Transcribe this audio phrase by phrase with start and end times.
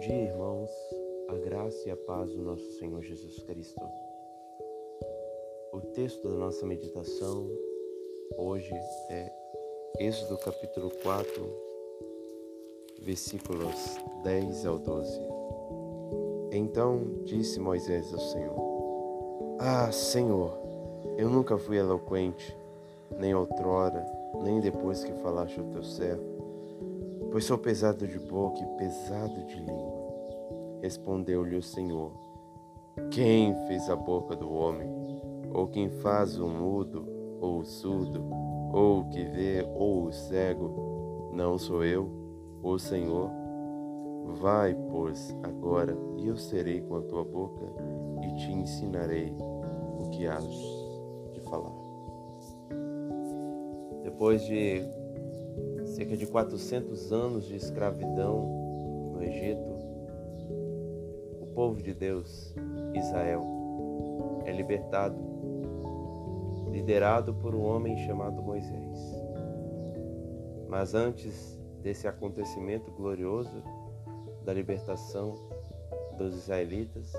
[0.00, 0.70] dia, irmãos,
[1.28, 3.86] a graça e a paz do nosso Senhor Jesus Cristo.
[5.74, 7.46] O texto da nossa meditação
[8.38, 8.72] hoje
[9.10, 9.30] é
[9.98, 11.52] Êxodo capítulo 4,
[13.02, 13.74] versículos
[14.24, 15.20] 10 ao 12.
[16.52, 20.58] Então disse Moisés ao Senhor: Ah, Senhor,
[21.18, 22.56] eu nunca fui eloquente,
[23.18, 24.02] nem outrora,
[24.42, 26.39] nem depois que falaste o teu servo,
[27.30, 30.00] pois sou pesado de boca e pesado de língua.
[30.82, 32.12] Respondeu-lhe o Senhor:
[33.10, 34.88] Quem fez a boca do homem?
[35.52, 37.06] Ou quem faz o mudo,
[37.40, 38.24] ou o surdo,
[38.72, 41.30] ou o que vê, ou o cego?
[41.32, 42.08] Não sou eu,
[42.62, 43.30] o Senhor?
[44.40, 47.66] Vai, pois, agora, e eu serei com a tua boca
[48.22, 49.34] e te ensinarei
[49.98, 50.46] o que has
[51.32, 51.74] de falar.
[54.04, 54.84] Depois de
[56.00, 59.70] cerca de 400 anos de escravidão no Egito,
[61.42, 62.54] o povo de Deus,
[62.94, 63.44] Israel,
[64.46, 65.18] é libertado,
[66.72, 68.98] liderado por um homem chamado Moisés.
[70.70, 73.62] Mas antes desse acontecimento glorioso
[74.42, 75.34] da libertação
[76.16, 77.12] dos israelitas,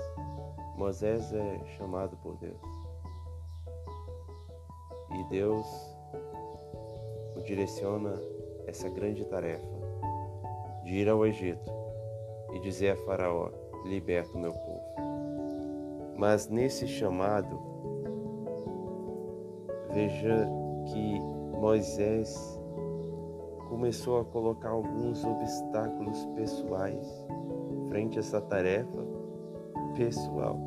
[0.76, 2.60] Moisés é chamado por Deus.
[5.12, 5.66] E Deus
[7.36, 9.66] o direciona essa grande tarefa
[10.84, 11.70] de ir ao Egito
[12.52, 13.50] e dizer a Faraó:
[13.84, 14.82] liberta o meu povo.
[16.16, 17.58] Mas nesse chamado,
[19.90, 20.48] veja
[20.86, 21.20] que
[21.58, 22.60] Moisés
[23.68, 27.26] começou a colocar alguns obstáculos pessoais
[27.88, 29.04] frente a essa tarefa
[29.96, 30.58] pessoal.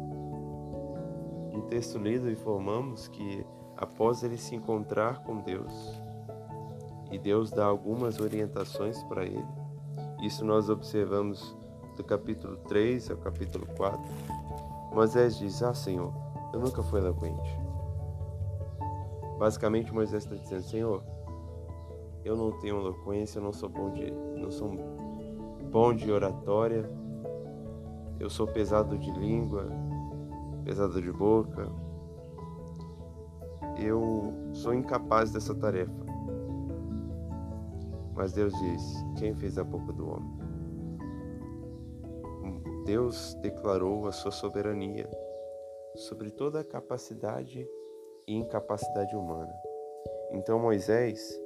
[1.54, 3.46] No texto lido informamos que
[3.78, 6.02] após ele se encontrar com Deus,
[7.12, 9.46] e Deus dá algumas orientações para ele.
[10.22, 11.56] Isso nós observamos
[11.96, 14.02] do capítulo 3 ao capítulo 4.
[14.94, 16.14] Moisés diz: Ah, Senhor,
[16.54, 17.60] eu nunca fui eloquente.
[19.38, 21.04] Basicamente, Moisés está dizendo: Senhor,
[22.24, 24.72] eu não tenho eloquência, eu não sou bom de, não sou
[25.70, 26.90] bom de oratória,
[28.20, 29.68] eu sou pesado de língua,
[30.64, 31.70] pesado de boca.
[33.78, 36.05] Eu sou incapaz dessa tarefa.
[38.16, 38.82] Mas Deus diz:
[39.20, 40.46] Quem fez a boca do homem?
[42.86, 45.10] Deus declarou a sua soberania
[45.96, 47.68] sobre toda a capacidade
[48.28, 49.54] e incapacidade humana.
[50.32, 51.42] Então Moisés,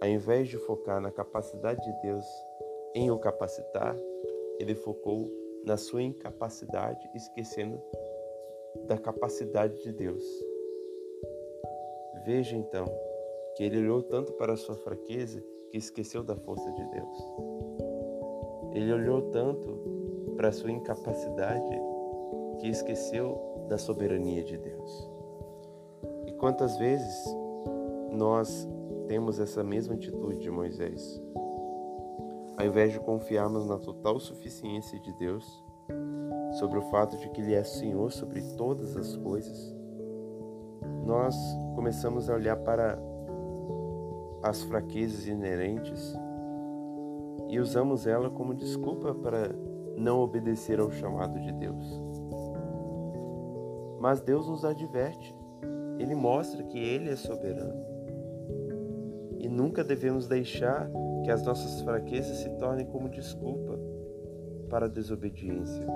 [0.00, 2.24] ao invés de focar na capacidade de Deus
[2.94, 3.94] em o capacitar,
[4.58, 5.30] ele focou
[5.66, 7.78] na sua incapacidade, esquecendo
[8.86, 10.24] da capacidade de Deus.
[12.24, 12.86] Veja então
[13.58, 17.32] que ele olhou tanto para a sua fraqueza que esqueceu da força de Deus.
[18.72, 19.66] Ele olhou tanto
[20.36, 21.76] para a sua incapacidade
[22.60, 25.10] que esqueceu da soberania de Deus.
[26.28, 27.24] E quantas vezes
[28.12, 28.68] nós
[29.08, 31.20] temos essa mesma atitude de Moisés?
[32.56, 35.64] Ao invés de confiarmos na total suficiência de Deus,
[36.60, 39.74] sobre o fato de que Ele é Senhor sobre todas as coisas,
[41.04, 41.34] nós
[41.74, 42.96] começamos a olhar para
[44.42, 46.14] as fraquezas inerentes
[47.48, 49.50] e usamos ela como desculpa para
[49.96, 52.00] não obedecer ao chamado de Deus.
[53.98, 55.34] Mas Deus nos adverte,
[55.98, 57.84] Ele mostra que Ele é soberano.
[59.38, 60.90] E nunca devemos deixar
[61.24, 63.78] que as nossas fraquezas se tornem como desculpa
[64.68, 65.86] para a desobediência.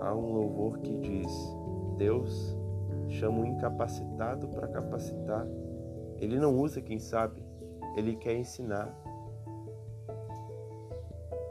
[0.00, 1.32] Há um louvor que diz:
[1.96, 2.56] Deus
[3.08, 5.46] chama o incapacitado para capacitar
[6.18, 7.42] ele não usa quem sabe,
[7.96, 8.94] ele quer ensinar.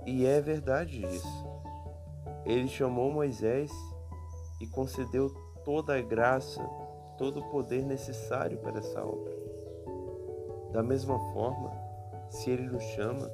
[0.06, 1.46] E é verdade isso.
[2.46, 3.72] Ele chamou Moisés
[4.62, 5.30] e concedeu
[5.64, 6.64] toda a graça,
[7.18, 9.34] todo o poder necessário para essa obra.
[10.72, 11.72] Da mesma forma,
[12.30, 13.28] se ele nos chama,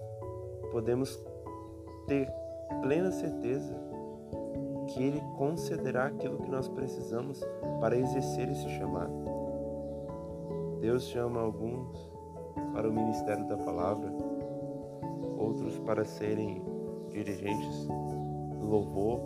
[0.71, 1.21] podemos
[2.07, 2.31] ter
[2.81, 3.75] plena certeza
[4.87, 7.41] que ele concederá aquilo que nós precisamos
[7.79, 9.13] para exercer esse chamado.
[10.81, 12.11] Deus chama alguns
[12.73, 14.11] para o ministério da palavra,
[15.37, 16.59] outros para serem
[17.11, 19.21] dirigentes do louvor,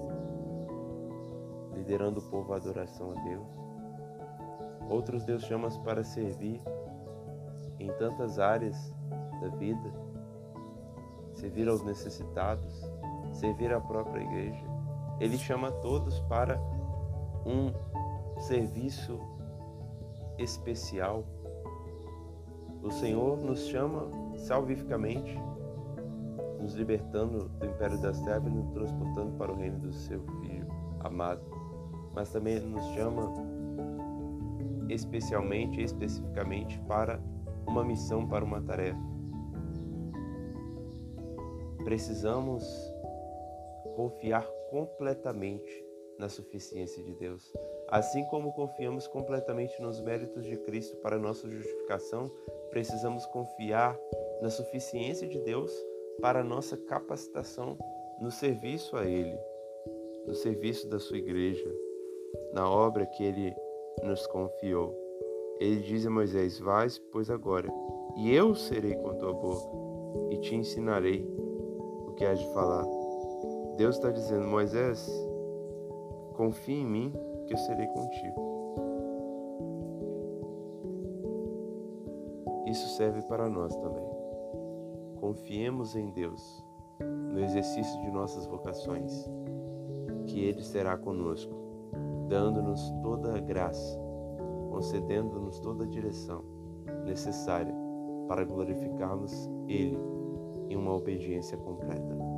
[1.74, 3.48] liderando o povo à adoração a Deus.
[4.90, 6.62] Outros Deus chama para servir
[7.80, 8.94] em tantas áreas
[9.40, 9.94] da vida,
[11.36, 12.84] servir aos necessitados,
[13.32, 14.66] servir à própria igreja.
[15.22, 16.60] Ele chama todos para
[17.46, 17.72] um
[18.42, 19.18] serviço
[20.38, 21.24] especial
[22.86, 25.36] o Senhor nos chama salvificamente,
[26.62, 30.68] nos libertando do império das trevas e nos transportando para o reino do seu Filho
[31.00, 31.42] amado.
[32.14, 33.34] Mas também nos chama
[34.88, 37.20] especialmente, especificamente para
[37.66, 39.00] uma missão, para uma tarefa.
[41.84, 42.64] Precisamos
[43.96, 45.85] confiar completamente
[46.18, 47.54] na suficiência de Deus.
[47.88, 52.32] Assim como confiamos completamente nos méritos de Cristo para nossa justificação,
[52.70, 53.98] precisamos confiar
[54.42, 55.72] na suficiência de Deus
[56.22, 57.78] para nossa capacitação
[58.20, 59.38] no serviço a Ele,
[60.26, 61.70] no serviço da sua igreja,
[62.54, 63.54] na obra que Ele
[64.04, 64.96] nos confiou.
[65.60, 67.70] Ele diz a Moisés: Vais, pois agora,
[68.18, 69.70] e eu serei com tua boca,
[70.32, 71.26] e te ensinarei
[72.08, 72.86] o que has de falar.
[73.78, 75.08] Deus está dizendo: Moisés,
[76.36, 77.14] confia em mim,
[77.48, 78.56] que eu serei contigo.
[82.66, 84.04] Isso serve para nós também.
[85.20, 86.64] Confiemos em Deus
[87.00, 89.30] no exercício de nossas vocações,
[90.26, 91.54] que Ele será conosco,
[92.28, 94.00] dando-nos toda a graça,
[94.72, 96.44] concedendo-nos toda a direção
[97.06, 97.74] necessária
[98.28, 99.98] para glorificarmos Ele
[100.70, 102.35] em uma obediência completa.